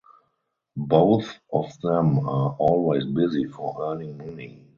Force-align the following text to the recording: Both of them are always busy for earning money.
Both 0.77 1.31
of 1.53 1.79
them 1.81 2.27
are 2.27 2.55
always 2.57 3.05
busy 3.05 3.45
for 3.45 3.91
earning 3.93 4.17
money. 4.17 4.63